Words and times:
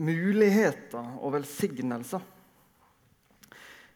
muligheter 0.00 1.16
og 1.20 1.34
velsignelser. 1.36 2.22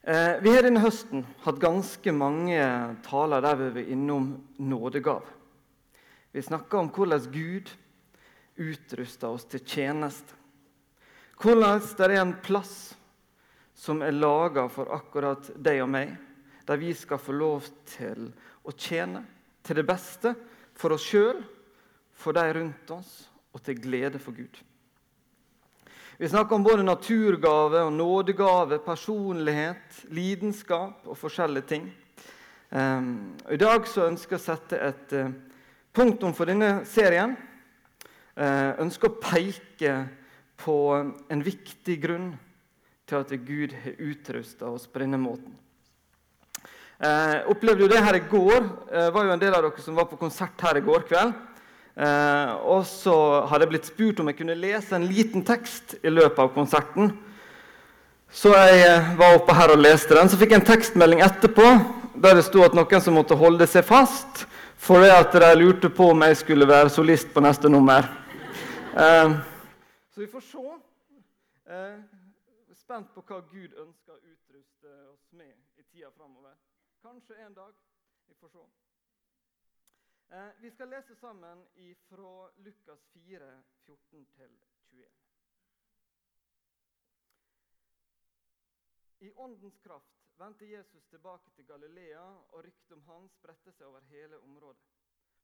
Eh, 0.04 0.34
vi 0.44 0.52
har 0.52 0.66
denne 0.66 0.82
høsten 0.84 1.24
hatt 1.46 1.60
ganske 1.62 2.12
mange 2.12 2.60
taler 3.06 3.44
der 3.44 3.56
vi 3.62 3.70
var 3.78 3.92
innom 3.94 4.26
nådegav. 4.60 5.24
Vi 6.34 6.42
snakker 6.42 6.82
om 6.82 6.90
hvordan 6.92 7.30
Gud 7.32 7.70
utruster 8.60 9.32
oss 9.32 9.46
til 9.48 9.64
tjeneste. 9.64 10.36
Hvordan 11.40 11.80
det 11.96 12.10
er 12.10 12.20
en 12.20 12.36
plass 12.44 12.94
som 13.74 14.02
er 14.04 14.12
laga 14.12 14.66
for 14.68 14.92
akkurat 14.92 15.48
deg 15.56 15.80
og 15.82 15.90
meg, 15.94 16.12
der 16.68 16.80
vi 16.80 16.92
skal 16.96 17.20
få 17.20 17.32
lov 17.36 17.64
til 17.88 18.28
å 18.64 18.76
tjene 18.76 19.24
til 19.64 19.80
det 19.80 19.86
beste 19.88 20.34
for 20.76 20.94
oss 20.94 21.08
sjøl, 21.08 21.40
for 22.12 22.36
de 22.36 22.44
rundt 22.60 22.92
oss 22.94 23.16
og 23.54 23.64
til 23.64 23.80
glede 23.80 24.20
for 24.22 24.36
Gud. 24.36 24.60
Vi 26.18 26.28
snakker 26.28 26.54
om 26.54 26.62
både 26.62 26.82
naturgave 26.82 27.80
og 27.82 27.92
nådegave, 27.92 28.78
personlighet, 28.78 29.96
lidenskap 30.14 31.08
og 31.10 31.16
forskjellige 31.18 31.66
ting. 31.66 31.88
Um, 32.70 33.34
I 33.50 33.58
dag 33.58 33.88
så 33.90 34.06
ønsker 34.06 34.36
jeg 34.36 34.42
å 34.42 34.44
sette 34.44 34.78
et 34.78 35.14
uh, 35.18 35.32
punktum 35.90 36.30
for 36.38 36.46
denne 36.46 36.84
serien. 36.86 37.34
Uh, 38.38 38.78
ønsker 38.84 39.10
å 39.10 39.18
peke 39.18 39.96
på 40.62 40.76
en 40.94 41.42
viktig 41.42 41.96
grunn 42.06 42.30
til 43.10 43.18
at 43.18 43.34
Gud 43.48 43.74
har 43.82 43.98
utrusta 44.06 44.70
oss 44.70 44.86
på 44.86 45.02
denne 45.02 45.18
måten. 45.18 45.50
Uh, 47.02 47.42
opplevde 47.50 47.88
jo 47.88 47.90
det 47.90 48.04
her 48.06 48.20
i 48.20 48.22
går. 48.30 48.70
Uh, 48.86 49.10
var 49.10 49.26
jo 49.26 49.34
en 49.34 49.42
del 49.42 49.58
av 49.58 49.66
dere 49.66 49.82
som 49.82 49.98
var 49.98 50.06
på 50.06 50.20
konsert 50.22 50.62
her 50.62 50.78
i 50.78 50.86
går 50.86 51.08
kveld. 51.10 51.34
Eh, 51.94 52.52
og 52.66 52.82
så 52.90 53.14
hadde 53.46 53.66
jeg 53.66 53.70
blitt 53.70 53.90
spurt 53.92 54.20
om 54.20 54.30
jeg 54.30 54.38
kunne 54.40 54.56
lese 54.58 54.96
en 54.96 55.06
liten 55.06 55.44
tekst 55.46 55.94
i 56.02 56.10
løpet 56.10 56.40
av 56.42 56.50
konserten. 56.56 57.12
Så 58.34 58.50
jeg 58.50 58.80
eh, 58.82 59.12
var 59.18 59.36
oppe 59.36 59.54
her 59.54 59.74
og 59.76 59.82
leste 59.82 60.16
den. 60.18 60.30
Så 60.30 60.38
fikk 60.40 60.54
jeg 60.54 60.62
en 60.62 60.66
tekstmelding 60.72 61.22
etterpå 61.22 61.68
der 62.14 62.38
det 62.38 62.46
sto 62.46 62.64
at 62.66 62.74
noen 62.74 63.02
som 63.02 63.14
måtte 63.18 63.38
holde 63.38 63.66
seg 63.70 63.86
fast 63.86 64.44
fordi 64.84 65.08
at 65.08 65.32
de 65.32 65.48
lurte 65.56 65.88
på 65.88 66.10
om 66.12 66.22
jeg 66.26 66.36
skulle 66.36 66.66
være 66.68 66.90
solist 66.92 67.30
på 67.32 67.40
neste 67.40 67.70
nummer. 67.72 68.04
Eh, 68.92 69.36
så 70.12 70.20
vi 70.20 70.28
får 70.28 70.44
se. 70.50 70.64
Eh, 71.70 71.94
spent 72.84 73.14
på 73.14 73.22
hva 73.24 73.40
Gud 73.48 73.70
ønsker 73.80 74.12
å 74.12 74.20
utruste 74.20 74.90
oss 75.08 75.30
med 75.32 75.54
i 75.80 75.86
tida 75.88 76.10
framover. 76.12 76.52
Kanskje 77.06 77.38
en 77.46 77.54
dag. 77.56 77.72
Vi 78.28 78.34
får 78.42 78.52
se. 78.58 78.83
Eh, 80.34 80.50
vi 80.58 80.70
skal 80.70 80.88
lese 80.88 81.14
sammen 81.16 81.66
fra 82.08 82.50
Lukas 82.56 83.06
4, 83.12 83.62
14-21. 83.86 85.06
I 89.18 89.32
åndens 89.32 89.78
kraft 89.78 90.24
vendte 90.36 90.66
Jesus 90.66 91.06
tilbake 91.06 91.50
til 91.50 91.66
Galilea, 91.66 92.24
og 92.50 92.64
ryktet 92.64 92.96
om 92.96 93.04
han 93.06 93.28
spredte 93.36 93.76
seg 93.76 93.86
over 93.86 94.02
hele 94.10 94.40
området. 94.42 94.90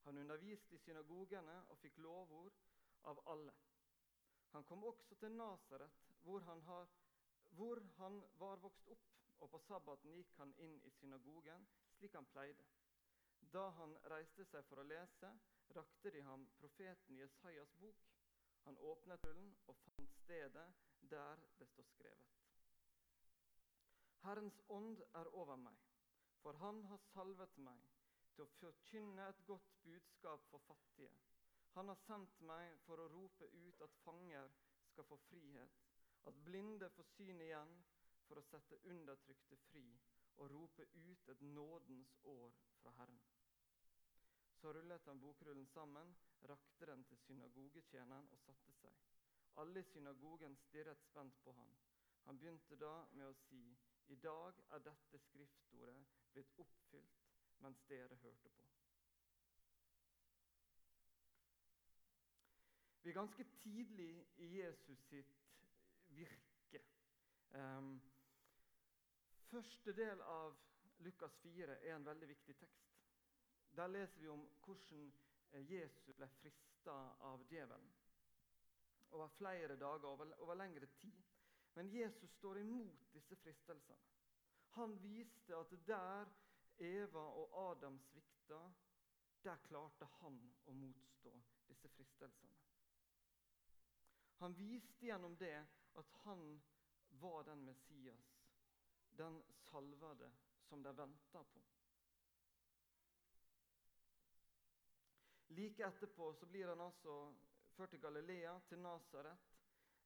Han 0.08 0.18
underviste 0.18 0.74
i 0.74 0.82
synagogene 0.82 1.60
og 1.68 1.78
fikk 1.78 2.02
lovord 2.02 2.58
av 3.12 3.22
alle. 3.30 3.54
Han 4.56 4.66
kom 4.66 4.84
også 4.90 5.14
til 5.22 5.38
Nasaret, 5.38 6.02
hvor, 6.24 6.42
hvor 7.54 7.84
han 8.02 8.22
var 8.42 8.66
vokst 8.66 8.90
opp, 8.90 9.06
og 9.38 9.54
på 9.54 9.62
sabbaten 9.68 10.18
gikk 10.18 10.34
han 10.42 10.58
inn 10.58 10.80
i 10.82 10.90
synagogen 10.98 11.70
slik 11.94 12.18
han 12.18 12.26
pleide. 12.34 12.79
Da 13.54 13.68
han 13.76 13.96
reiste 14.12 14.44
seg 14.46 14.66
for 14.68 14.78
å 14.78 14.86
lese, 14.86 15.30
rakte 15.74 16.10
de 16.14 16.22
ham 16.22 16.46
profeten 16.58 17.18
Jesajas 17.18 17.72
bok. 17.82 18.04
Han 18.66 18.78
åpnet 18.90 19.24
hullen 19.26 19.54
og 19.66 19.78
fant 19.82 20.12
stedet 20.20 20.66
der 21.12 21.42
det 21.58 21.66
står 21.72 21.88
skrevet. 21.88 22.36
Herrens 24.22 24.60
ånd 24.68 25.00
er 25.16 25.30
over 25.42 25.56
meg, 25.56 25.78
for 26.42 26.58
han 26.62 26.82
har 26.90 27.02
salvet 27.10 27.56
meg 27.66 27.88
til 28.34 28.44
å 28.44 28.52
forkynne 28.58 29.26
et 29.32 29.42
godt 29.48 29.72
budskap 29.86 30.44
for 30.52 30.62
fattige. 30.68 31.14
Han 31.74 31.88
har 31.90 31.98
sendt 32.04 32.40
meg 32.52 32.76
for 32.84 33.00
å 33.00 33.08
rope 33.14 33.48
ut 33.50 33.82
at 33.86 33.98
fanger 34.04 34.52
skal 34.92 35.08
få 35.10 35.18
frihet, 35.26 35.82
at 36.28 36.44
blinde 36.46 36.90
får 36.94 37.08
syn 37.16 37.42
igjen, 37.48 37.74
for 38.28 38.38
å 38.38 38.46
sette 38.46 38.78
undertrykte 38.92 39.58
fri 39.70 39.86
og 40.36 40.50
rope 40.52 40.86
ut 40.94 41.28
et 41.34 41.40
nådens 41.56 42.16
år 42.30 42.52
fra 42.82 42.92
Herren. 43.00 43.39
Så 44.60 44.72
rullet 44.72 45.06
han 45.06 45.20
bokrullen 45.20 45.66
sammen, 45.66 46.16
rakte 46.42 46.86
den 46.86 47.04
til 47.08 47.18
synagogetjeneren 47.18 48.26
og 48.32 48.40
satte 48.42 48.74
seg. 48.76 48.98
Alle 49.62 49.80
i 49.80 49.86
synagogen 49.88 50.56
stirret 50.56 51.00
spent 51.00 51.38
på 51.44 51.54
han. 51.56 51.72
Han 52.26 52.38
begynte 52.38 52.76
da 52.76 52.92
med 53.16 53.30
å 53.30 53.38
si, 53.46 53.62
I 54.12 54.18
dag 54.20 54.58
er 54.76 54.82
dette 54.84 55.18
skriftordet 55.30 55.96
blitt 56.34 56.52
oppfylt 56.58 57.24
mens 57.64 57.80
dere 57.88 58.16
hørte 58.20 58.52
på. 58.58 58.66
Vi 63.02 63.10
er 63.10 63.16
ganske 63.16 63.44
tidlig 63.62 64.12
i 64.44 64.50
Jesus 64.58 65.08
sitt 65.08 65.32
virke. 66.12 66.82
Um, 67.56 67.94
første 69.48 69.96
del 69.96 70.20
av 70.20 70.58
Lukas 70.98 71.40
4 71.42 71.80
er 71.80 71.96
en 71.96 72.06
veldig 72.06 72.28
viktig 72.28 72.56
tekst. 72.60 72.99
Der 73.76 73.86
leser 73.86 74.20
vi 74.20 74.28
om 74.28 74.44
hvordan 74.64 75.12
eh, 75.52 75.72
Jesus 75.72 76.14
ble 76.16 76.28
frista 76.40 76.96
av 77.30 77.44
djevelen. 77.50 77.90
Over 79.10 79.28
flere 79.28 79.76
dager, 79.76 80.06
over, 80.06 80.34
over 80.38 80.54
lengre 80.54 80.86
tid. 80.86 81.22
Men 81.74 81.90
Jesus 81.90 82.30
står 82.30 82.58
imot 82.58 83.12
disse 83.12 83.36
fristelsene. 83.36 83.98
Han 84.70 84.94
viste 85.02 85.56
at 85.56 85.72
der 85.86 86.30
Eva 86.78 87.18
og 87.18 87.70
Adam 87.70 87.98
svikta, 87.98 88.60
der 89.44 89.56
klarte 89.66 90.06
han 90.20 90.38
å 90.66 90.74
motstå 90.76 91.32
disse 91.68 91.88
fristelsene. 91.96 92.56
Han 94.40 94.54
viste 94.56 95.06
gjennom 95.06 95.36
det 95.36 95.56
at 96.00 96.12
han 96.24 96.60
var 97.20 97.44
den 97.44 97.64
Messias, 97.64 98.30
den 99.18 99.42
salvede 99.68 100.30
som 100.68 100.82
de 100.82 100.96
venta 100.96 101.42
på. 101.44 101.60
Like 105.50 105.86
etterpå 105.86 106.34
så 106.34 106.46
blir 106.46 106.68
han 106.68 106.80
altså 106.80 107.34
ført 107.74 107.90
til 107.90 108.00
Galilea, 108.00 108.60
til 108.68 108.78
Nasaret. 108.78 109.48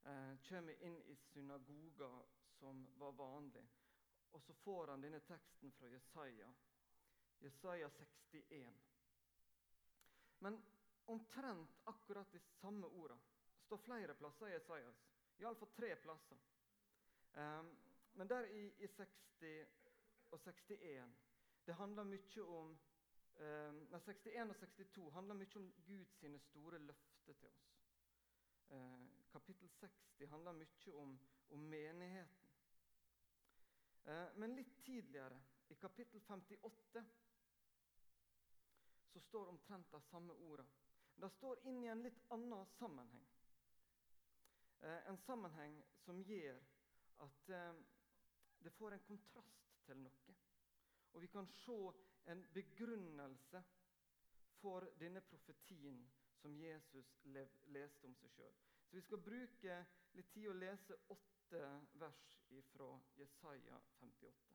Eh, 0.05 0.37
kommer 0.49 0.85
inn 0.85 0.97
i 1.09 1.17
synagoga, 1.17 2.11
som 2.59 2.87
var 2.99 3.13
vanlig. 3.13 3.65
Og 4.31 4.43
så 4.43 4.55
får 4.65 4.87
han 4.93 5.03
denne 5.05 5.21
teksten 5.21 5.73
fra 5.73 5.89
Jesaja. 5.93 6.49
Jesaja 7.41 7.91
61. 7.91 8.81
Men 10.39 10.63
omtrent 11.05 11.77
akkurat 11.85 12.33
de 12.33 12.41
samme 12.41 12.87
orda 12.87 13.19
står 13.67 13.77
flere 13.85 14.15
plasser 14.15 14.47
i 14.47 14.53
Jesajas. 14.53 15.05
Iallfall 15.39 15.73
tre 15.77 15.97
plasser. 15.97 16.41
Um, 17.35 17.71
men 18.13 18.29
der 18.29 18.45
i, 18.45 18.67
i 18.79 18.89
60 18.89 19.69
og 20.31 20.41
61 20.41 21.15
Det 21.67 21.75
handler 21.75 22.05
mye 22.05 22.43
om 22.43 22.79
Eh, 23.37 23.73
61 23.91 24.51
og 24.51 24.57
62 24.57 25.11
handler 25.11 25.35
mye 25.35 25.57
om 25.59 25.73
Guds 25.87 26.43
store 26.43 26.79
løfter 26.79 27.35
til 27.35 27.49
oss. 27.49 27.65
Eh, 28.71 29.07
kapittel 29.33 29.69
60 29.69 30.29
handler 30.31 30.53
mye 30.53 30.95
om, 30.95 31.19
om 31.51 31.59
menigheten. 31.59 32.53
Eh, 34.05 34.37
men 34.37 34.55
litt 34.55 34.77
tidligere, 34.85 35.41
i 35.69 35.75
kapittel 35.75 36.21
58, 36.21 37.05
så 39.13 39.21
står 39.21 39.49
omtrent 39.49 39.93
de 39.93 40.01
samme 40.01 40.33
ordene. 40.33 40.71
Det 41.17 41.31
står 41.31 41.67
inn 41.67 41.83
i 41.85 41.91
en 41.91 42.03
litt 42.03 42.25
annen 42.35 42.67
sammenheng. 42.79 43.27
En 44.85 45.17
sammenheng 45.17 45.79
som 46.05 46.19
gjør 46.27 46.59
at 47.25 47.53
det 48.61 48.73
får 48.75 48.97
en 48.97 49.05
kontrast 49.07 49.71
til 49.87 50.03
noe. 50.03 50.35
Og 51.15 51.23
vi 51.23 51.31
kan 51.31 51.47
se 51.47 51.79
en 52.33 52.45
begrunnelse 52.53 53.63
for 54.61 54.87
denne 55.01 55.21
profetien 55.21 56.01
som 56.41 56.57
Jesus 56.57 57.11
leste 57.25 58.07
om 58.07 58.15
seg 58.21 58.33
sjøl. 58.37 58.57
Så 58.89 58.97
vi 58.97 59.03
skal 59.05 59.23
bruke 59.27 59.77
litt 60.17 60.31
tid 60.33 60.49
å 60.51 60.57
lese 60.59 60.99
åtte 61.13 61.63
vers 62.01 62.25
fra 62.73 62.91
Jesaja 63.19 63.81
58. 64.01 64.55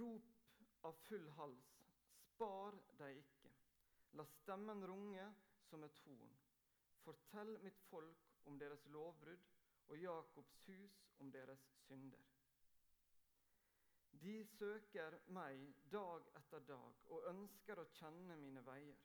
Rop 0.00 0.86
av 0.86 0.98
full 1.08 1.28
hals, 1.38 1.70
spar 2.30 2.76
deg 2.98 3.18
ikke. 3.22 3.52
La 4.18 4.26
stemmen 4.40 4.84
runge 4.86 5.26
som 5.70 5.84
et 5.86 6.02
horn. 6.04 6.36
Fortell 7.04 7.56
mitt 7.64 7.80
folk 7.90 8.30
om 8.50 8.58
deres 8.58 8.86
lovbrudd 8.94 9.48
og 9.90 9.98
Jakobs 9.98 10.58
hus 10.66 11.00
om 11.22 11.30
deres 11.34 11.62
synder. 11.86 12.29
De 14.20 14.34
søker 14.44 15.14
meg 15.32 15.62
dag 15.92 16.26
etter 16.36 16.64
dag 16.68 17.04
og 17.14 17.28
ønsker 17.30 17.80
å 17.80 17.86
kjenne 17.96 18.36
mine 18.36 18.60
veier. 18.66 18.98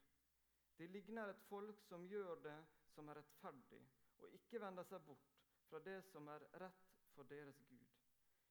De 0.75 0.87
ligner 0.91 1.31
et 1.31 1.45
folk 1.47 1.79
som 1.87 2.03
gjør 2.11 2.41
det 2.43 2.57
som 2.91 3.07
er 3.09 3.21
rettferdig, 3.21 3.79
og 4.19 4.33
ikke 4.35 4.59
vender 4.59 4.87
seg 4.89 5.05
bort 5.07 5.37
fra 5.69 5.79
det 5.85 6.01
som 6.09 6.27
er 6.33 6.43
rett 6.63 6.97
for 7.13 7.27
deres 7.31 7.61
Gud. 7.69 7.93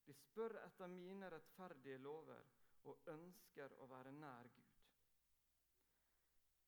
De 0.07 0.17
spør 0.17 0.57
etter 0.63 0.89
mine 0.93 1.29
rettferdige 1.33 2.01
lover 2.01 2.49
og 2.89 3.11
ønsker 3.13 3.77
å 3.81 3.89
være 3.93 4.13
nær 4.17 4.49
Gud. 4.57 4.73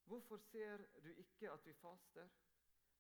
Hvorfor 0.06 0.44
ser 0.50 0.84
du 1.02 1.08
ikke 1.12 1.50
at 1.52 1.64
vi 1.66 1.72
faster? 1.80 2.28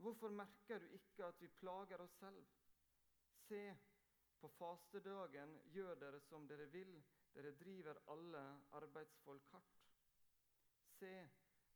Hvorfor 0.00 0.32
merker 0.32 0.80
du 0.80 0.88
ikke 0.96 1.28
at 1.28 1.40
vi 1.40 1.48
plager 1.60 2.00
oss 2.02 2.16
selv? 2.20 2.40
Se, 3.46 3.62
på 4.40 4.48
fastedagen 4.58 5.54
gjør 5.72 5.98
dere 6.00 6.20
som 6.28 6.46
dere 6.48 6.66
vil, 6.72 6.92
dere 7.34 7.52
driver 7.60 8.00
alle 8.12 8.42
arbeidsfolk 8.78 9.48
hardt. 9.52 9.82
Se, 10.98 11.12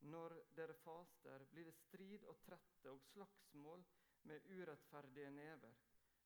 når 0.00 0.36
dere 0.56 0.74
faster, 0.84 1.44
blir 1.52 1.68
det 1.68 1.74
strid 1.74 2.24
og 2.24 2.38
trette 2.46 2.90
og 2.90 3.00
slagsmål 3.10 3.84
med 4.22 4.46
urettferdige 4.48 5.30
never. 5.30 5.74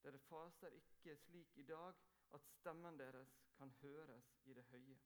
Dere 0.03 0.19
faster 0.29 0.75
ikke 0.79 1.17
slik 1.17 1.59
i 1.59 1.67
dag 1.67 1.95
at 2.35 2.47
stemmen 2.59 2.99
deres 2.99 3.35
kan 3.59 3.71
høres 3.83 4.33
i 4.45 4.55
det 4.55 4.65
høye. 4.71 4.99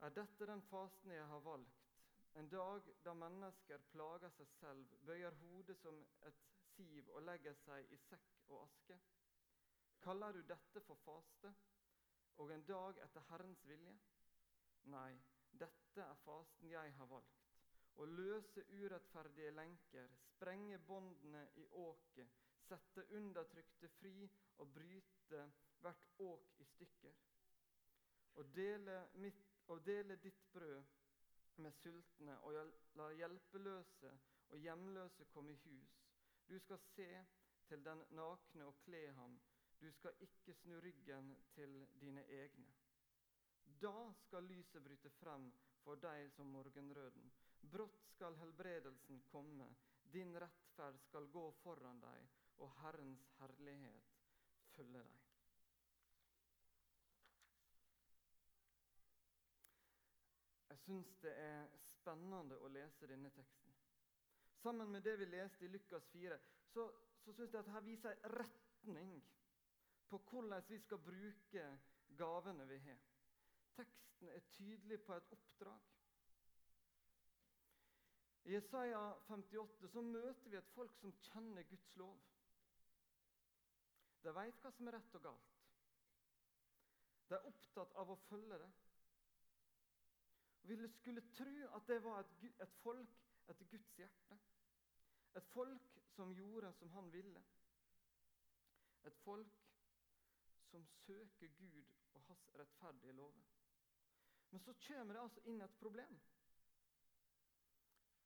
Er 0.00 0.14
dette 0.14 0.46
den 0.46 0.62
fasten 0.62 1.10
jeg 1.10 1.26
har 1.26 1.40
valgt, 1.42 1.88
en 2.34 2.48
dag 2.48 2.84
da 3.04 3.14
mennesker 3.14 3.82
plager 3.92 4.30
seg 4.30 4.48
selv, 4.60 4.92
bøyer 5.06 5.34
hodet 5.40 5.74
som 5.80 5.96
et 6.28 6.44
siv 6.78 7.10
og 7.14 7.24
legger 7.26 7.56
seg 7.64 7.90
i 7.92 7.98
sekk 8.06 8.52
og 8.54 8.62
aske? 8.62 8.98
Kaller 10.04 10.32
du 10.32 10.44
dette 10.46 10.82
for 10.86 11.00
faste 11.02 11.50
og 12.38 12.52
en 12.54 12.64
dag 12.68 13.00
etter 13.02 13.24
Herrens 13.32 13.64
vilje? 13.66 13.94
Nei, 14.94 15.18
dette 15.50 16.04
er 16.04 16.20
fasten 16.22 16.70
jeg 16.70 16.94
har 17.00 17.10
valgt. 17.10 17.46
Å 17.98 18.06
løse 18.06 18.62
urettferdige 18.70 19.50
lenker, 19.56 20.12
sprenge 20.30 20.78
båndene 20.86 21.42
i 21.58 21.64
åket, 21.82 22.36
sette 22.68 23.02
undertrykte 23.18 23.90
fri 23.98 24.28
og 24.62 24.70
bryte 24.76 25.42
hvert 25.82 26.22
åk 26.22 26.60
i 26.62 26.66
stykker. 26.76 27.18
Å 28.38 28.44
dele, 28.54 29.00
dele 29.88 30.16
ditt 30.22 30.44
brød 30.52 30.94
med 31.58 31.74
sultne 31.82 32.38
og 32.46 32.54
la 33.00 33.08
hjelpeløse 33.18 34.12
og 34.52 34.62
hjemløse 34.62 35.26
komme 35.32 35.56
i 35.56 35.62
hus. 35.64 36.07
Du 36.48 36.58
skal 36.60 36.78
se 36.78 37.08
til 37.68 37.84
den 37.84 38.02
nakne 38.16 38.64
og 38.64 38.76
kle 38.84 39.02
ham. 39.12 39.34
Du 39.80 39.90
skal 39.92 40.14
ikke 40.20 40.54
snu 40.54 40.80
ryggen 40.80 41.36
til 41.54 41.86
dine 42.00 42.24
egne. 42.24 42.70
Da 43.82 44.12
skal 44.24 44.48
lyset 44.48 44.82
bryte 44.84 45.10
frem 45.20 45.50
for 45.84 46.00
deg 46.00 46.30
som 46.32 46.48
morgenrøden. 46.50 47.30
Brått 47.60 48.08
skal 48.14 48.36
helbredelsen 48.40 49.20
komme, 49.28 49.68
din 50.12 50.34
rettferd 50.40 50.98
skal 51.04 51.28
gå 51.30 51.44
foran 51.62 52.00
deg, 52.00 52.28
og 52.64 52.72
Herrens 52.80 53.28
herlighet 53.38 54.14
følge 54.74 55.02
deg. 55.04 55.24
Jeg 60.68 60.78
syns 60.86 61.16
det 61.22 61.34
er 61.36 61.66
spennende 61.98 62.56
å 62.64 62.72
lese 62.72 63.10
denne 63.10 63.30
teksten. 63.36 63.67
Sammen 64.62 64.90
med 64.92 65.02
det 65.02 65.18
vi 65.18 65.24
leste 65.24 65.64
i 65.64 65.68
Lukas 65.68 66.06
4, 66.12 66.38
så, 66.72 66.88
så 67.24 67.32
syns 67.32 67.52
jeg 67.54 67.60
at 67.60 67.70
her 67.72 67.84
viser 67.86 68.10
en 68.10 68.32
retning 68.40 69.12
på 70.08 70.18
hvordan 70.30 70.64
vi 70.68 70.78
skal 70.78 70.98
bruke 70.98 71.68
gavene 72.18 72.66
vi 72.68 72.78
har. 72.78 72.98
Teksten 73.76 74.28
er 74.28 74.40
tydelig 74.56 75.00
på 75.02 75.14
et 75.14 75.30
oppdrag. 75.36 75.86
I 78.48 78.54
Jesaja 78.54 79.00
58 79.28 79.88
så 79.92 80.00
møter 80.00 80.50
vi 80.50 80.56
et 80.56 80.74
folk 80.74 80.94
som 80.96 81.12
kjenner 81.12 81.62
Guds 81.68 81.94
lov. 82.00 82.18
De 84.24 84.34
vet 84.34 84.62
hva 84.62 84.72
som 84.72 84.88
er 84.88 84.96
rett 84.96 85.16
og 85.18 85.24
galt. 85.26 85.56
De 87.28 87.36
er 87.36 87.48
opptatt 87.50 87.92
av 88.00 88.10
å 88.10 88.18
følge 88.28 88.58
det. 88.62 88.70
Vi 90.68 90.78
skulle 90.96 91.24
tro 91.36 91.68
at 91.76 91.86
det 91.88 91.98
var 92.04 92.24
et, 92.24 92.48
et 92.64 92.80
folk 92.82 93.27
etter 93.48 93.64
Guds 93.72 93.92
hjerte. 93.98 94.38
Et 95.36 95.46
folk 95.52 95.98
som 96.14 96.34
gjorde 96.34 96.72
som 96.78 96.90
han 96.90 97.12
ville. 97.12 97.42
Et 99.04 99.20
folk 99.24 99.60
som 100.70 100.86
søker 100.86 101.48
Gud 101.58 101.84
og 102.14 102.22
hans 102.22 102.48
rettferdige 102.58 103.12
lover. 103.12 103.46
Men 104.50 104.60
så 104.60 104.74
kommer 104.86 105.14
det 105.14 105.22
altså 105.22 105.40
inn 105.44 105.60
et 105.60 105.78
problem. 105.80 106.20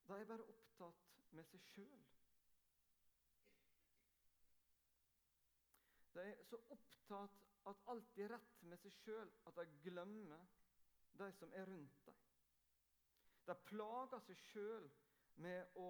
De 0.07 0.13
er 0.19 0.25
bare 0.25 0.49
opptatt 0.53 1.13
med 1.31 1.47
seg 1.47 1.63
sjøl. 1.67 2.03
De 6.13 6.25
er 6.31 6.43
så 6.47 6.59
opptatt 6.75 7.39
at 7.71 7.85
alt 7.91 8.19
er 8.19 8.33
rett 8.35 8.59
med 8.67 8.81
seg 8.83 8.95
sjøl 9.03 9.31
at 9.47 9.55
de 9.59 9.79
glemmer 9.85 10.43
de 11.19 11.29
som 11.37 11.53
er 11.53 11.67
rundt 11.69 12.05
dem. 12.05 12.19
De 13.47 13.55
plager 13.69 14.23
seg 14.27 14.43
sjøl 14.49 14.89
med 15.35 15.77
å 15.79 15.87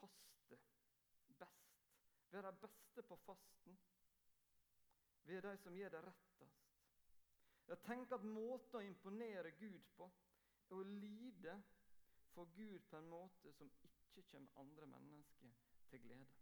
faste 0.00 0.58
best. 1.38 1.78
Være 2.32 2.52
beste 2.62 3.02
på 3.02 3.16
fasten. 3.26 3.78
Vi 5.22 5.36
er 5.36 5.46
de 5.46 5.56
som 5.62 5.76
gjør 5.76 5.94
det 5.94 6.04
rettest. 6.06 6.68
Jeg 7.68 7.78
tenker 7.86 8.18
at 8.18 8.24
måten 8.26 8.80
å 8.80 8.84
imponere 8.84 9.54
Gud 9.58 9.84
på 9.96 10.08
er 10.72 10.78
å 10.80 10.82
lide 10.82 11.54
for 12.32 12.48
Gud 12.56 12.80
på 12.88 12.96
en 12.96 13.08
måte 13.08 13.52
som 13.52 13.70
ikke 13.84 14.24
kommer 14.30 14.58
andre 14.60 14.86
mennesker 14.86 15.52
til 15.90 16.00
glede. 16.00 16.40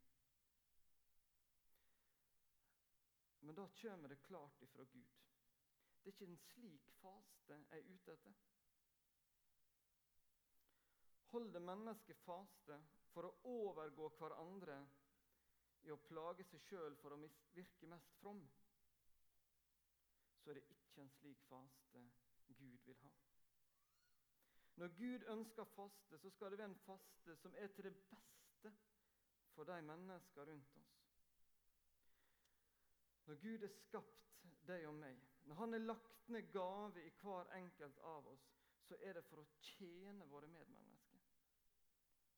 Men 3.41 3.57
da 3.57 3.67
kommer 3.83 4.09
det 4.09 4.23
klart 4.23 4.63
ifra 4.63 4.85
Gud. 4.85 5.17
Det 6.01 6.09
er 6.09 6.15
ikke 6.15 6.31
en 6.31 6.43
slik 6.45 6.89
faste 7.01 7.57
jeg 7.57 7.81
er 7.81 7.89
ute 7.95 8.13
etter. 8.13 8.35
Holder 11.31 11.63
mennesket 11.63 12.19
faste 12.25 12.79
for 13.13 13.27
å 13.29 13.35
overgå 13.51 14.09
hverandre 14.19 14.81
i 15.87 15.93
å 15.95 16.01
plage 16.09 16.45
seg 16.51 16.65
sjøl 16.69 16.97
for 17.01 17.15
å 17.15 17.21
virke 17.55 17.89
mest 17.91 18.19
from? 18.21 18.43
så 20.41 20.51
er 20.51 20.55
det 20.55 20.63
ikke 20.75 21.03
en 21.03 21.11
slik 21.11 21.43
faste 21.49 22.01
Gud 22.59 22.79
vil 22.87 22.97
ha. 23.03 23.11
Når 24.77 24.89
Gud 24.97 25.25
ønsker 25.29 25.65
faste, 25.65 26.19
så 26.19 26.31
skal 26.31 26.51
det 26.51 26.59
være 26.59 26.71
en 26.71 26.79
faste 26.87 27.37
som 27.37 27.55
er 27.59 27.67
til 27.67 27.85
det 27.85 27.95
beste 28.11 28.73
for 29.55 29.65
de 29.65 29.83
mennesker 29.83 30.49
rundt 30.49 30.77
oss. 30.77 30.97
Når 33.27 33.35
Gud 33.45 33.67
har 33.67 33.75
skapt 33.75 34.47
deg 34.67 34.87
og 34.89 34.95
meg, 34.95 35.21
når 35.45 35.55
Han 35.55 35.73
har 35.73 35.79
lagt 35.79 36.29
ned 36.29 36.53
gave 36.53 37.05
i 37.05 37.13
hver 37.23 37.53
enkelt 37.55 37.99
av 37.99 38.27
oss, 38.27 38.47
så 38.89 38.97
er 39.01 39.13
det 39.13 39.25
for 39.25 39.43
å 39.43 39.49
tjene 39.61 40.27
våre 40.27 40.47
medmennesker. 40.47 40.90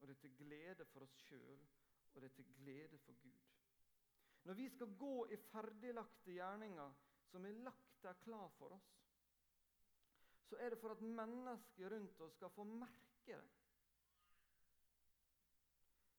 Og 0.02 0.08
det 0.08 0.16
er 0.16 0.20
til 0.20 0.36
glede 0.36 0.84
for 0.90 1.06
oss 1.06 1.14
sjøl, 1.28 1.60
og 2.12 2.22
det 2.22 2.30
er 2.30 2.34
til 2.34 2.48
glede 2.56 2.98
for 2.98 3.14
Gud. 3.22 3.42
Når 4.44 4.54
vi 4.58 4.68
skal 4.68 4.96
gå 4.98 5.26
i 5.30 5.36
ferdiglagte 5.36 6.34
gjerninger, 6.34 6.94
som 7.30 7.44
er 7.46 7.60
lagt 7.62 8.02
der 8.02 8.18
klar 8.24 8.48
for 8.58 8.74
oss, 8.74 8.88
så 10.48 10.58
er 10.58 10.74
det 10.74 10.78
for 10.78 10.90
at 10.92 11.00
mennesker 11.00 11.94
rundt 11.94 12.20
oss 12.20 12.34
skal 12.34 12.50
få 12.50 12.64
merke 12.64 13.38
det. 13.38 13.50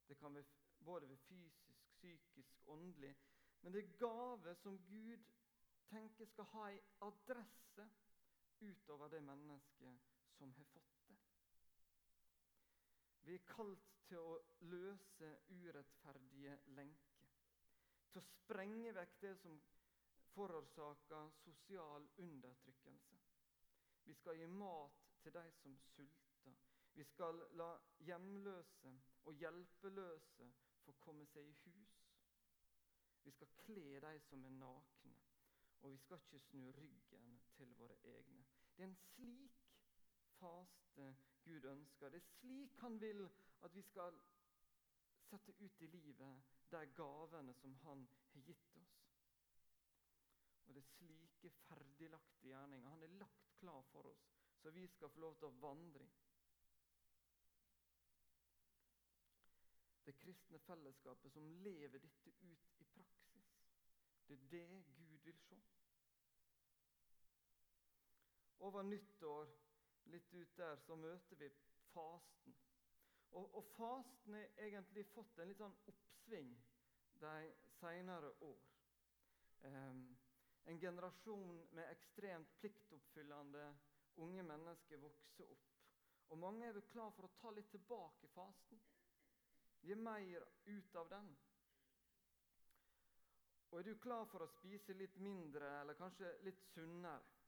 Det 0.08 0.18
kan 0.18 0.36
være 0.36 0.46
både 0.86 1.10
ved 1.10 1.18
fysisk, 1.18 1.84
psykisk, 1.90 2.62
åndelig. 2.66 3.16
Men 3.62 3.74
det 3.74 3.84
er 3.84 3.98
gave 3.98 4.56
som 4.56 4.80
Gud 4.88 5.24
tenker 5.90 6.26
skal 6.26 6.50
ha 6.56 6.70
ei 6.72 6.80
adresse 7.02 7.88
utover 8.62 9.08
det 9.12 9.24
mennesket 9.24 10.00
som 10.38 10.54
har 10.54 10.64
fått. 10.74 10.93
Vi 13.24 13.36
er 13.36 13.46
kalt 13.48 13.92
til 14.08 14.20
å 14.20 14.34
løse 14.68 15.30
urettferdige 15.50 16.58
lenker. 16.78 17.30
Til 18.12 18.20
å 18.20 18.26
sprenge 18.28 18.92
vekk 18.98 19.16
det 19.24 19.32
som 19.42 19.56
forårsaker 20.34 21.32
sosial 21.44 22.08
undertrykkelse. 22.26 23.20
Vi 24.04 24.14
skal 24.20 24.38
gi 24.42 24.48
mat 24.52 25.00
til 25.24 25.36
de 25.38 25.46
som 25.62 25.78
sulter. 25.94 26.56
Vi 26.94 27.04
skal 27.10 27.40
la 27.58 27.72
hjemløse 28.06 28.92
og 29.26 29.40
hjelpeløse 29.40 30.50
få 30.84 30.94
komme 31.06 31.26
seg 31.32 31.48
i 31.48 31.56
hus. 31.64 32.00
Vi 33.24 33.32
skal 33.32 33.54
kle 33.64 34.00
de 34.04 34.18
som 34.28 34.44
er 34.46 34.58
nakne, 34.60 35.16
og 35.82 35.94
vi 35.94 35.98
skal 36.04 36.20
ikke 36.20 36.42
snu 36.50 36.66
ryggen 36.76 37.38
til 37.56 37.72
våre 37.80 37.96
egne. 38.04 38.44
Det 38.76 38.84
er 38.84 38.92
en 38.92 39.00
slik 39.08 39.64
faste 40.42 41.08
Gud 41.46 41.66
ønsker. 41.70 42.10
Det 42.10 42.22
er 42.22 42.32
slik 42.40 42.78
Han 42.82 43.00
vil 43.02 43.26
at 43.64 43.76
vi 43.76 43.82
skal 43.82 44.20
sette 45.30 45.56
ut 45.60 45.82
i 45.82 45.88
livet 45.88 46.44
de 46.72 46.86
gavene 46.98 47.54
som 47.62 47.76
Han 47.86 48.08
har 48.34 48.42
gitt 48.42 48.76
oss. 48.82 49.00
Og 50.66 50.76
det 50.76 50.84
er 50.84 50.92
slike 50.96 51.50
ferdiglagte 51.68 52.48
gjerninger 52.48 52.90
han 52.90 53.04
er 53.04 53.18
lagt 53.20 53.50
klar 53.60 53.82
for 53.92 54.08
oss, 54.08 54.30
så 54.62 54.72
vi 54.72 54.88
skal 54.88 55.12
få 55.12 55.20
lov 55.20 55.36
til 55.40 55.50
å 55.50 55.58
vandre 55.60 56.08
i. 56.08 56.24
kristne 60.24 60.60
fellesskapet 60.60 61.32
som 61.32 61.48
lever 61.66 62.00
dette 62.00 62.32
ut 62.42 62.80
i 62.80 62.86
praksis. 62.96 63.48
Det 64.28 64.38
er 64.38 64.50
det 64.52 64.84
Gud 64.96 65.18
vil 65.26 65.40
se. 65.48 65.58
Over 68.60 68.84
nyttår, 68.88 69.52
litt 70.12 70.34
ut 70.34 70.58
der, 70.58 70.76
så 70.86 70.96
møter 70.96 71.40
vi 71.40 71.50
fasten. 71.94 72.56
Og, 73.34 73.56
og 73.58 73.66
fasten 73.78 74.38
har 74.38 74.66
egentlig 74.68 75.06
fått 75.14 75.40
en 75.40 75.50
litt 75.50 75.62
sånn 75.62 75.76
oppsving 75.90 76.52
de 77.24 77.34
senere 77.80 78.30
år. 78.46 78.62
Um, 79.64 80.04
en 80.66 80.80
generasjon 80.80 81.62
med 81.76 81.90
ekstremt 81.92 82.52
pliktoppfyllende 82.60 83.64
unge 84.24 84.44
mennesker 84.44 85.02
vokser 85.02 85.50
opp. 85.50 85.70
Og 86.32 86.40
mange 86.40 86.68
er 86.68 86.76
vel 86.76 86.86
klar 86.92 87.12
for 87.16 87.28
å 87.28 87.34
ta 87.42 87.52
litt 87.54 87.72
tilbake 87.74 88.30
fasten. 88.34 88.80
Gi 89.84 89.96
mer 90.00 90.46
ut 90.66 90.96
av 90.96 91.10
den. 91.12 91.34
Og 93.74 93.80
er 93.80 93.88
du 93.90 93.96
klar 94.00 94.28
for 94.30 94.46
å 94.46 94.52
spise 94.54 94.94
litt 94.94 95.16
mindre, 95.18 95.70
eller 95.82 95.98
kanskje 95.98 96.30
litt 96.46 96.62
sunnere? 96.74 97.43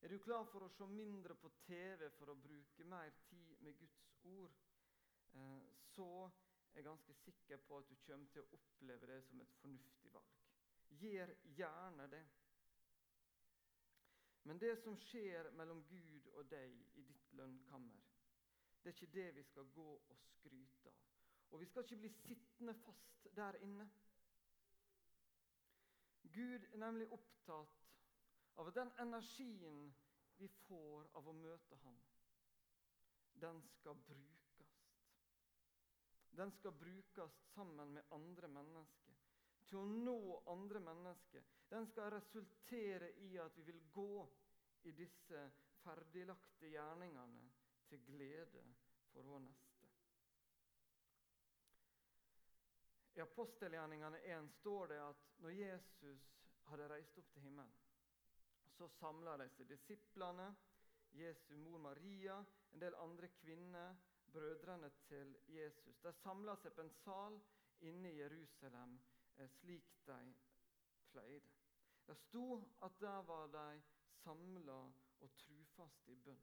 Er 0.00 0.08
du 0.08 0.18
klar 0.18 0.46
for 0.48 0.64
å 0.64 0.72
se 0.72 0.86
mindre 0.88 1.34
på 1.36 1.50
TV 1.66 2.06
for 2.16 2.32
å 2.32 2.38
bruke 2.40 2.84
mer 2.88 3.12
tid 3.28 3.60
med 3.60 3.76
Guds 3.76 4.06
ord? 4.24 4.54
Eh, 5.36 5.66
så 5.92 6.06
er 6.72 6.80
jeg 6.80 6.86
ganske 6.86 7.16
sikker 7.24 7.60
på 7.66 7.78
at 7.78 7.90
du 7.90 7.96
kommer 8.06 8.30
til 8.32 8.42
å 8.42 8.56
oppleve 8.56 9.10
det 9.10 9.18
som 9.26 9.42
et 9.44 9.56
fornuftig 9.60 10.12
valg. 10.14 10.38
Gjør 11.02 11.34
gjerne 11.58 12.06
det. 12.14 12.22
Men 14.48 14.60
det 14.62 14.72
som 14.80 14.96
skjer 14.96 15.50
mellom 15.52 15.82
Gud 15.90 16.30
og 16.32 16.48
deg 16.48 16.78
i 16.96 17.04
ditt 17.04 17.32
lønnkammer, 17.36 18.00
det 18.80 18.88
er 18.88 18.96
ikke 18.96 19.14
det 19.14 19.26
vi 19.36 19.44
skal 19.44 19.68
gå 19.76 19.90
og 19.98 20.16
skryte 20.30 20.88
av. 20.88 21.04
Og 21.50 21.60
vi 21.60 21.68
skal 21.68 21.84
ikke 21.84 22.00
bli 22.00 22.12
sittende 22.22 22.74
fast 22.86 23.28
der 23.36 23.58
inne. 23.60 23.90
Gud 26.22 26.64
er 26.72 26.80
nemlig 26.80 27.10
opptatt 27.12 27.79
av 28.54 28.72
den 28.72 28.92
energien 28.98 29.94
vi 30.36 30.48
får 30.48 31.08
av 31.18 31.28
å 31.28 31.36
møte 31.36 31.76
Ham, 31.84 32.00
den 33.40 33.62
skal 33.76 33.96
brukes. 34.06 34.76
Den 36.30 36.52
skal 36.52 36.72
brukes 36.72 37.38
sammen 37.54 37.92
med 37.92 38.12
andre 38.16 38.48
mennesker 38.48 39.16
til 39.70 39.78
å 39.78 39.86
nå 39.86 40.42
andre 40.50 40.80
mennesker. 40.82 41.44
Den 41.70 41.86
skal 41.86 42.10
resultere 42.14 43.12
i 43.26 43.34
at 43.38 43.56
vi 43.58 43.66
vil 43.68 43.82
gå 43.94 44.26
i 44.88 44.94
disse 44.96 45.42
ferdiglagte 45.84 46.70
gjerningene 46.72 47.50
til 47.90 48.02
glede 48.06 48.64
for 49.12 49.28
vår 49.30 49.44
neste. 49.44 49.90
I 53.14 53.22
apostelgjerningene 53.22 54.22
1 54.32 54.50
står 54.60 54.92
det 54.94 54.98
at 55.04 55.30
når 55.44 55.56
Jesus 55.58 56.26
hadde 56.70 56.88
reist 56.90 57.18
opp 57.18 57.30
til 57.34 57.46
himmelen, 57.46 57.78
så 58.80 58.88
samla 58.96 59.36
de 59.36 59.50
seg 59.52 59.68
disiplene, 59.68 60.48
Jesu 61.20 61.54
mor 61.60 61.84
Maria, 61.84 62.40
en 62.72 62.82
del 62.82 62.96
andre 63.04 63.28
kvinner, 63.42 63.96
brødrene 64.32 64.90
til 65.08 65.36
Jesus. 65.52 66.00
De 66.00 66.12
samla 66.22 66.56
seg 66.62 66.72
på 66.74 66.86
en 66.86 66.92
sal 67.02 67.40
inne 67.84 68.12
i 68.12 68.20
Jerusalem 68.22 68.98
Eh, 69.40 69.48
slik 69.48 70.06
de 70.06 70.34
pleide. 71.10 71.48
Det 72.06 72.16
sto 72.16 72.76
at 72.82 73.00
der 73.00 73.22
var 73.22 73.46
de 73.46 73.82
samla 74.22 74.92
og 75.20 75.30
trufaste 75.36 76.12
i 76.12 76.16
bønn. 76.16 76.42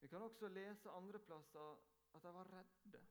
Vi 0.00 0.08
kan 0.08 0.22
også 0.22 0.48
lese 0.48 0.90
andre 0.90 1.18
plasser 1.18 1.82
at 2.14 2.22
de 2.22 2.34
var 2.34 2.52
redde. 2.52 3.02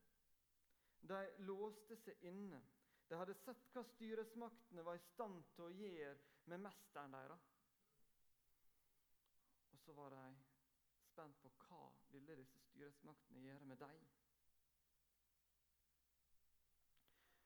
De 1.02 1.20
låste 1.38 1.96
seg 1.96 2.24
inne. 2.24 2.62
De 3.08 3.18
hadde 3.18 3.34
sett 3.34 3.68
hva 3.74 3.82
styresmaktene 3.84 4.84
var 4.84 4.96
i 4.96 5.06
stand 5.12 5.42
til 5.54 5.66
å 5.66 5.74
gjøre 5.76 6.16
med 6.50 6.60
mesteren 6.60 7.14
deres. 7.14 7.46
Og 9.72 9.78
så 9.78 9.92
var 9.92 10.14
de 10.14 10.24
spent 11.12 11.38
på 11.42 11.52
hva 11.66 11.84
ville 12.12 12.36
disse 12.38 12.60
styresmaktene 12.66 13.44
gjøre 13.44 13.68
med 13.68 13.80
dem. 13.82 14.04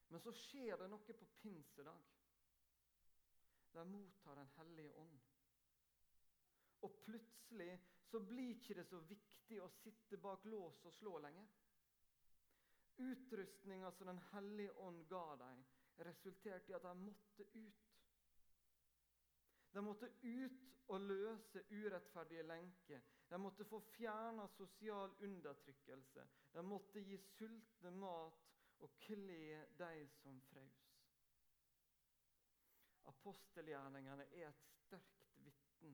Men 0.08 0.22
så 0.22 0.32
skjer 0.32 0.78
det 0.78 0.88
noe 0.90 1.16
på 1.18 1.28
pinsedag. 1.40 2.04
De 3.76 3.84
mottar 3.84 4.38
Den 4.38 4.52
hellige 4.56 4.94
ånd. 4.94 5.18
Og 6.86 6.98
plutselig 7.04 7.80
så 8.10 8.20
blir 8.20 8.54
ikke 8.54 8.76
det 8.78 8.86
så 8.88 9.00
viktig 9.10 9.58
å 9.60 9.68
sitte 9.82 10.16
bak 10.22 10.44
lås 10.44 10.84
og 10.86 10.94
slå 10.94 11.18
lenger. 11.18 11.48
Utrustninga 12.96 13.90
som 13.92 14.06
Den 14.06 14.22
hellige 14.30 14.72
ånd 14.72 15.04
ga 15.08 15.26
dem, 15.42 15.64
resulterte 15.98 16.72
i 16.72 16.76
at 16.76 16.86
de 16.86 16.94
måtte 17.00 17.48
ut. 17.54 17.85
De 19.76 19.82
måtte 19.84 20.08
ut 20.22 20.62
og 20.88 21.00
løse 21.00 21.60
urettferdige 21.70 22.42
lenker. 22.48 23.00
De 23.30 23.38
måtte 23.38 23.64
få 23.68 23.80
fjerna 23.80 24.46
sosial 24.48 25.12
undertrykkelse. 25.20 26.24
De 26.54 26.62
måtte 26.62 27.02
gi 27.04 27.18
sultne 27.18 27.90
mat 27.90 28.46
og 28.78 28.94
kle 29.04 29.66
de 29.78 29.90
som 30.22 30.40
fraus. 30.48 30.86
Apostelgjerningene 33.12 34.24
er 34.40 34.48
et 34.48 34.64
sterkt 34.64 35.36
vitne 35.44 35.92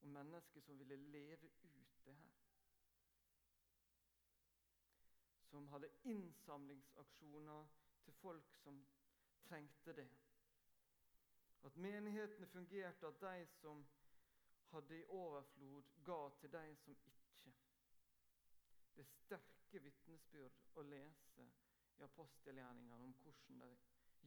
om 0.00 0.16
mennesker 0.16 0.64
som 0.64 0.80
ville 0.80 0.96
leve 0.96 1.52
ut 1.52 2.02
det 2.08 2.16
her. 2.22 2.34
Som 5.52 5.68
hadde 5.68 5.92
innsamlingsaksjoner 6.08 7.68
til 8.04 8.20
folk 8.24 8.56
som 8.64 8.80
trengte 9.44 9.92
det. 10.00 10.08
At 11.62 11.76
menighetene 11.76 12.46
fungerte, 12.46 13.06
at 13.06 13.20
de 13.20 13.46
som 13.46 13.84
hadde 14.72 14.98
i 14.98 15.04
overflod, 15.04 15.82
ga 16.04 16.20
til 16.40 16.52
de 16.52 16.76
som 16.76 16.96
ikke. 17.06 17.52
Det 18.94 19.00
er 19.00 19.10
sterke 19.10 19.82
vitnesbyrd 19.84 20.58
å 20.74 20.82
lese 20.82 21.46
i 21.98 22.02
apostelgjerningene 22.04 23.04
om 23.04 23.12
hvordan 23.22 23.60
de 23.60 23.76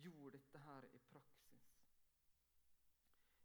gjorde 0.06 0.38
dette 0.38 0.62
her 0.68 0.88
i 0.94 1.01
praksis. 1.10 1.68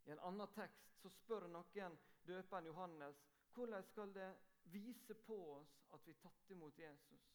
I 0.05 0.11
en 0.15 0.23
annen 0.29 0.53
tekst 0.55 0.95
så 1.01 1.09
spør 1.13 1.47
noen 1.49 1.97
døperen 2.25 2.69
Johannes 2.69 3.21
hvordan 3.53 3.83
skal 3.83 4.13
det 4.15 4.29
vise 4.73 5.15
på 5.27 5.37
oss 5.57 5.73
at 5.95 6.07
vi 6.07 6.13
tatt 6.23 6.51
imot 6.55 6.79
Jesus. 6.79 7.27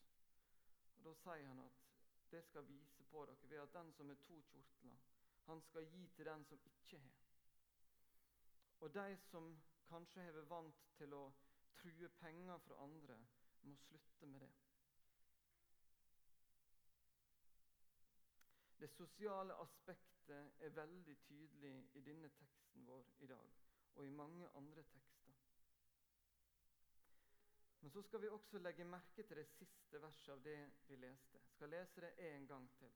Og 0.96 1.04
Da 1.04 1.14
sier 1.22 1.46
han 1.46 1.60
at 1.60 1.82
det 2.30 2.42
skal 2.48 2.66
vise 2.66 3.04
på 3.10 3.26
dere 3.26 3.50
ved 3.50 3.62
at 3.62 3.74
den 3.74 3.92
som 3.92 4.08
har 4.08 4.22
to 4.26 4.40
kjortler, 4.50 4.96
han 5.46 5.62
skal 5.62 5.86
gi 5.86 6.06
til 6.16 6.26
den 6.26 6.44
som 6.44 6.60
ikke 6.64 6.98
har. 6.98 7.24
Og 8.80 8.94
de 8.94 9.16
som 9.30 9.50
kanskje 9.88 10.22
har 10.22 10.32
vært 10.36 10.50
vant 10.50 10.86
til 10.98 11.14
å 11.14 11.24
true 11.76 12.08
penger 12.20 12.58
fra 12.66 12.78
andre, 12.84 13.18
må 13.62 13.74
slutte 13.76 14.26
med 14.26 14.40
det. 14.40 14.52
Det 18.78 18.90
sosiale 18.92 19.54
aspektet 19.62 20.52
er 20.60 20.74
veldig 20.76 21.16
tydelig 21.24 21.76
i 21.94 22.00
denne 22.04 22.28
teksten 22.28 22.86
vår 22.86 23.06
i 23.24 23.26
dag 23.26 23.54
og 23.96 24.06
i 24.06 24.10
mange 24.10 24.48
andre 24.54 24.82
tekster. 24.82 25.32
Men 27.80 27.90
så 27.90 28.02
skal 28.02 28.22
vi 28.22 28.28
også 28.28 28.58
legge 28.58 28.84
merke 28.84 29.22
til 29.22 29.36
det 29.36 29.46
siste 29.46 30.02
verset 30.02 30.32
av 30.32 30.40
det 30.44 30.58
vi 30.88 30.96
leste. 30.96 31.38
Jeg 31.38 31.52
skal 31.54 31.70
lese 31.70 32.00
det 32.00 32.12
en 32.34 32.46
gang 32.46 32.70
til. 32.78 32.92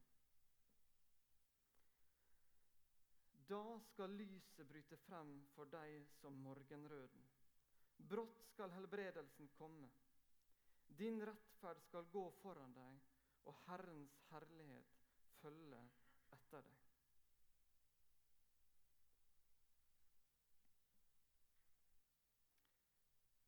Da 3.51 3.81
skal 3.83 4.13
lyset 4.15 4.69
bryte 4.69 4.97
frem 5.03 5.31
for 5.57 5.67
deg 5.73 6.05
som 6.21 6.37
morgenrøden. 6.45 7.25
Brått 8.11 8.45
skal 8.53 8.71
helbredelsen 8.77 9.49
komme. 9.57 9.89
Din 11.01 11.19
rettferd 11.27 11.81
skal 11.83 12.07
gå 12.15 12.23
foran 12.43 12.77
deg, 12.77 13.01
og 13.51 13.59
Herrens 13.67 14.15
herlighet 14.31 14.95
følge 15.41 15.83
etter 16.37 16.63
deg. 16.69 16.87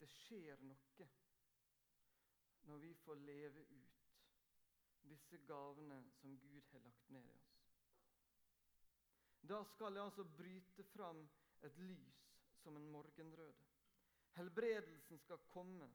Det 0.03 0.11
skjer 0.11 0.67
noe 0.67 1.09
når 2.67 2.85
vi 2.89 2.95
får 3.05 3.23
leve 3.31 3.67
ut 3.71 4.03
disse 5.07 5.39
gavene 5.47 6.03
som 6.19 6.39
Gud 6.43 6.75
har 6.75 6.83
lagt 6.91 7.11
ned 7.15 7.27
i 7.31 7.35
oss. 7.39 7.52
Da 9.49 9.65
skal 9.65 9.95
det 9.95 10.03
altså 10.03 10.25
bryte 10.25 10.85
fram 10.95 11.25
et 11.63 11.79
lys 11.79 12.23
som 12.63 12.77
en 12.77 12.91
morgenrøde. 12.91 13.67
Helbredelsen 14.39 15.19
skal 15.19 15.43
komme. 15.51 15.91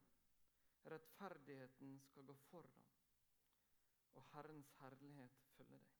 Rettferdigheten 0.87 1.99
skal 1.99 2.25
gå 2.25 2.35
foran 2.51 2.87
og 4.17 4.23
Herrens 4.33 4.73
herlighet 4.81 5.31
følger 5.57 5.77
deg. 5.77 5.95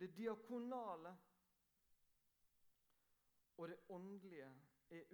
Det 0.00 0.08
diakonale 0.16 1.12
og 3.56 3.68
det 3.70 3.78
åndelige 3.94 4.48
er 4.90 5.12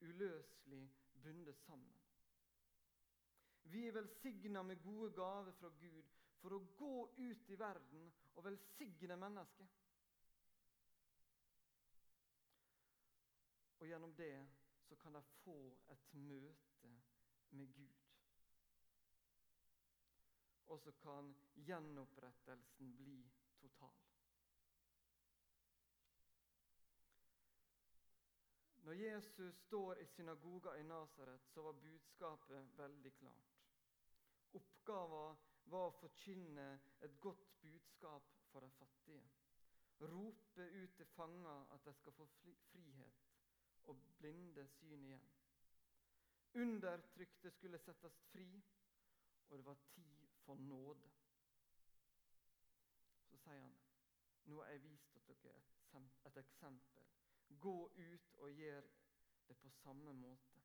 uløselig 0.00 0.82
bundet 1.22 1.58
sammen. 1.66 2.02
Vi 3.62 3.86
er 3.86 3.92
velsigna 3.92 4.62
med 4.62 4.82
gode 4.82 5.12
gaver 5.14 5.52
fra 5.60 5.68
Gud 5.68 6.14
for 6.40 6.56
å 6.56 6.62
gå 6.78 6.94
ut 7.18 7.50
i 7.50 7.58
verden 7.58 8.10
og 8.34 8.44
velsigne 8.46 9.16
mennesker. 9.20 9.68
Og 13.78 13.86
gjennom 13.86 14.14
det 14.16 14.46
så 14.88 14.96
kan 14.96 15.12
de 15.12 15.22
få 15.42 15.58
et 15.92 16.12
møte 16.12 16.92
med 17.50 17.72
Gud. 17.74 18.02
Og 20.66 20.80
så 20.80 20.92
kan 21.02 21.34
gjenopprettelsen 21.54 22.96
bli 22.96 23.20
total. 23.60 23.94
Når 28.86 28.92
Jesus 28.92 29.56
står 29.56 29.98
i 29.98 30.06
synagoga 30.06 30.76
i 30.78 30.82
Nasaret, 30.82 31.42
så 31.50 31.62
var 31.62 31.72
budskapet 31.72 32.78
veldig 32.78 33.12
klart. 33.18 33.56
Oppgaven 34.54 35.40
var 35.72 35.88
å 35.88 35.96
forkynne 35.98 36.66
et 37.02 37.16
godt 37.20 37.48
budskap 37.62 38.30
for 38.52 38.62
de 38.62 38.70
fattige. 38.78 39.24
Rope 40.00 40.68
ut 40.70 40.94
til 40.96 41.08
fanger 41.16 41.66
at 41.74 41.84
de 41.88 41.94
skal 41.98 42.14
få 42.14 42.28
frihet, 42.36 43.35
og 43.86 44.02
blinde 44.18 44.66
syn 44.68 45.04
igjen. 45.04 45.28
Undertrykte 46.54 47.50
skulle 47.50 47.78
settes 47.78 48.20
fri, 48.32 48.46
og 49.48 49.58
det 49.58 49.66
var 49.66 49.74
tid 49.94 50.28
for 50.44 50.54
nåde. 50.54 51.10
Så 53.30 53.36
sier 53.44 53.60
han 53.60 53.76
nå 54.46 54.60
har 54.62 54.70
jeg 54.70 54.82
vist 54.82 55.14
dere 55.26 55.56
et, 55.58 56.36
eksempel 56.36 57.02
Gå 57.60 57.90
ut 57.96 58.32
og 58.36 58.50
gjør 58.50 58.86
det 59.48 59.56
på 59.56 59.70
samme 59.70 60.12
måte. 60.12 60.60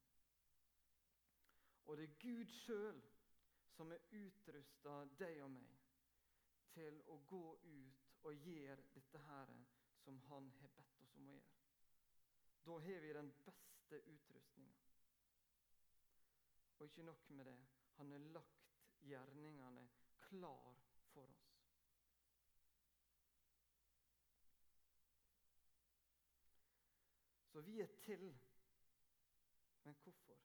Og 1.85 1.97
det 1.97 2.03
er 2.03 2.19
Gud 2.19 2.45
sjøl 2.45 3.01
som 3.75 3.91
har 3.91 4.01
utrusta 4.11 4.95
deg 5.19 5.43
og 5.45 5.51
meg 5.53 5.77
til 6.73 7.01
å 7.13 7.17
gå 7.29 7.45
ut 7.63 8.07
og 8.23 8.47
gjøre 8.47 8.89
dette 8.95 9.21
her 9.27 9.53
som 10.03 10.19
Han 10.29 10.51
har 10.61 10.73
bedt 10.77 11.01
oss 11.01 11.15
om 11.17 11.27
å 11.29 11.35
gjøre. 11.35 11.60
Da 12.63 12.71
har 12.71 12.99
vi 12.99 13.13
den 13.13 13.31
beste 13.45 14.01
utrustninga. 14.05 14.77
Og 16.77 16.85
ikke 16.85 17.03
nok 17.03 17.29
med 17.29 17.45
det, 17.45 17.57
han 17.97 18.11
har 18.11 18.19
lagt 18.19 18.61
gjerningene 19.01 19.87
klar 20.21 20.75
for 21.13 21.23
oss. 21.23 21.51
Så 27.51 27.61
vi 27.61 27.79
er 27.81 27.87
til. 28.05 28.37
Men 29.83 29.95
hvorfor? 30.03 30.37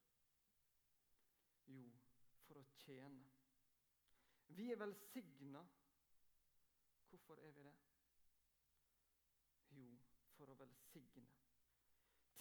Jo, 1.66 1.84
for 2.46 2.60
å 2.60 2.64
tjene. 2.80 3.24
Vi 4.58 4.70
er 4.72 4.80
velsigna. 4.80 5.62
Hvorfor 7.10 7.40
er 7.40 7.52
vi 7.56 7.64
det? 7.66 7.74
Jo, 9.78 9.88
for 10.36 10.50
å 10.50 10.58
velsigne. 10.60 11.26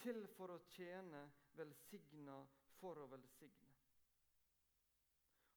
Til 0.06 0.20
for 0.36 0.52
å 0.54 0.56
tjene, 0.70 1.20
velsigna 1.58 2.36
for 2.78 3.00
å 3.02 3.08
velsigne. 3.10 3.72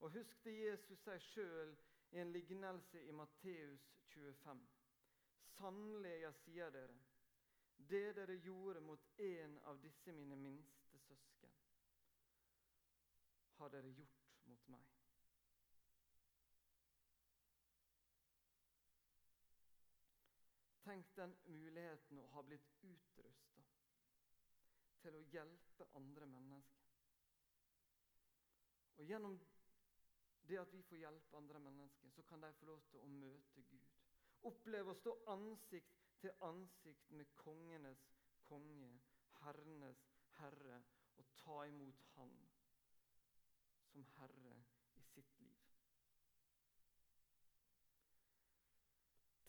Og 0.01 0.15
Husk 0.15 0.39
det 0.41 0.55
Jesus 0.55 1.03
sier 1.03 1.21
sjøl 1.21 1.75
i 2.15 2.21
en 2.23 2.31
lignelse 2.33 3.03
i 3.05 3.13
Matteus 3.13 3.83
25. 4.09 4.63
Sannelig, 5.53 6.15
jeg 6.23 6.39
sier 6.39 6.73
dere, 6.73 6.97
det 7.91 8.15
dere 8.17 8.39
gjorde 8.41 8.81
mot 8.81 9.05
en 9.21 9.53
av 9.69 9.77
disse 9.83 10.17
mine 10.17 10.39
minste 10.41 10.97
søsken, 11.05 11.53
har 13.59 13.69
dere 13.75 13.93
gjort 13.99 14.33
mot 14.49 14.71
meg. 14.73 14.89
Tenk 20.89 21.13
den 21.21 21.37
muligheten 21.45 22.25
å 22.25 22.31
ha 22.33 22.41
blitt 22.49 22.73
utrusta 22.81 23.69
til 25.03 25.15
å 25.15 25.23
hjelpe 25.33 25.87
andre 25.99 26.27
mennesker. 26.27 26.93
Og 28.99 29.07
Gjennom 29.07 29.39
det 30.49 30.57
at 30.59 30.73
vi 30.73 30.81
får 30.81 31.03
hjelpe 31.03 31.37
andre 31.37 31.59
mennesker, 31.61 32.09
så 32.09 32.23
kan 32.27 32.41
de 32.41 32.53
få 32.59 32.65
lov 32.65 32.81
til 32.89 33.03
å 33.03 33.11
møte 33.11 33.63
Gud. 33.69 33.97
Oppleve 34.49 34.91
å 34.91 34.97
stå 34.97 35.13
ansikt 35.31 35.99
til 36.19 36.33
ansikt 36.43 37.11
med 37.15 37.29
kongenes 37.39 38.01
konge, 38.49 38.91
herrenes 39.43 40.05
herre, 40.39 40.81
og 41.17 41.25
ta 41.35 41.63
imot 41.67 42.05
Han 42.15 42.33
som 43.91 44.05
herre 44.17 44.55
i 44.95 45.03
sitt 45.13 45.39
liv. 45.43 45.65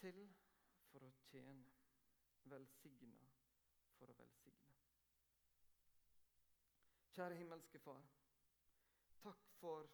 Til 0.00 0.20
for 0.90 1.06
å 1.06 1.10
tjene, 1.30 1.72
velsigna 2.52 3.32
for 3.98 4.10
å 4.10 4.18
velsigne. 4.20 4.89
Kjære 7.10 7.34
himmelske 7.34 7.78
Far. 7.78 8.02
Takk 9.22 9.46
for 9.60 9.88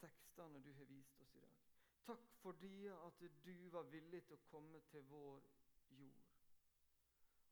tekstene 0.00 0.62
du 0.64 0.72
har 0.72 0.84
vist 0.84 1.20
oss 1.20 1.34
i 1.34 1.40
dag. 1.40 1.58
Takk 2.06 2.30
fordi 2.42 2.86
at 2.86 3.20
du 3.44 3.68
var 3.74 3.82
villig 3.92 4.22
til 4.24 4.38
å 4.38 4.46
komme 4.48 4.80
til 4.92 5.04
vår 5.10 5.44
jord. 5.98 6.30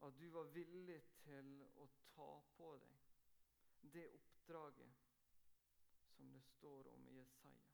At 0.00 0.16
du 0.18 0.30
var 0.30 0.48
villig 0.54 1.02
til 1.24 1.52
å 1.76 1.88
ta 2.14 2.30
på 2.56 2.70
deg 2.86 3.92
det 3.92 4.06
oppdraget 4.16 5.04
som 6.16 6.32
det 6.32 6.42
står 6.42 6.88
om 6.94 7.06
i 7.08 7.18
Jesaja. 7.18 7.68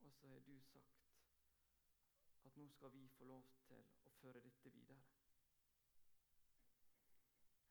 Og 0.00 0.14
så 0.20 0.30
har 0.30 0.46
du 0.46 0.54
sagt 0.70 1.10
at 2.46 2.56
nå 2.56 2.68
skal 2.78 2.94
vi 2.94 3.08
få 3.18 3.28
lov 3.34 3.50
til 3.66 3.82
å 4.06 4.14
føre 4.22 4.46
dette 4.46 4.72
videre. 4.78 5.23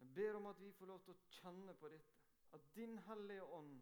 Jeg 0.04 0.13
ber 0.16 0.36
om 0.36 0.46
at 0.46 0.60
vi 0.62 0.72
får 0.72 0.86
lov 0.86 1.04
til 1.04 1.13
å 1.13 1.28
kjenne 1.32 1.74
på 1.80 1.89
dette. 1.92 2.24
At 2.54 2.66
Din 2.76 2.98
Hellige 3.06 3.44
Ånd 3.56 3.78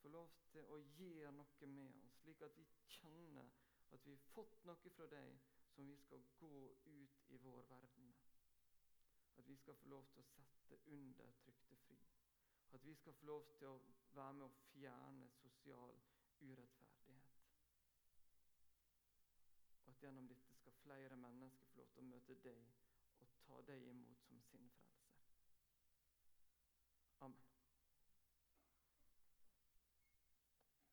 får 0.00 0.10
lov 0.10 0.32
til 0.50 0.66
å 0.74 0.78
gjøre 0.98 1.30
noe 1.32 1.68
med 1.70 2.00
oss, 2.02 2.16
slik 2.24 2.42
at 2.42 2.56
vi 2.58 2.64
kjenner 2.96 3.52
at 3.94 4.02
vi 4.06 4.16
har 4.16 4.24
fått 4.34 4.64
noe 4.66 4.90
fra 4.96 5.06
deg 5.12 5.36
som 5.74 5.86
vi 5.86 5.94
skal 6.02 6.24
gå 6.40 6.50
ut 6.86 7.30
i 7.30 7.38
vår 7.44 7.62
verden 7.70 8.08
med. 8.08 8.24
At 9.38 9.46
vi 9.46 9.54
skal 9.60 9.78
få 9.78 9.92
lov 9.92 10.08
til 10.10 10.24
å 10.24 10.26
sette 10.32 10.80
undertrykte 10.96 11.78
fri. 11.86 12.00
At 12.74 12.84
vi 12.84 12.94
skal 12.98 13.14
få 13.20 13.30
lov 13.30 13.46
til 13.60 13.70
å 13.70 13.78
være 14.18 14.32
med 14.40 14.48
å 14.48 14.56
fjerne 14.72 15.28
sosial 15.38 15.94
urettferdighet. 16.40 17.38
Og 19.84 19.94
at 19.94 20.02
gjennom 20.02 20.26
dette 20.34 20.58
skal 20.58 20.82
flere 20.82 21.22
mennesker 21.28 21.70
få 21.70 21.78
lov 21.84 21.94
til 21.94 22.02
å 22.02 22.10
møte 22.10 22.40
deg 22.48 22.74
og 23.22 23.38
ta 23.46 23.62
deg 23.70 23.88
imot 23.94 24.26
som 24.26 24.42
sin 24.50 24.68
frelse. 24.74 24.93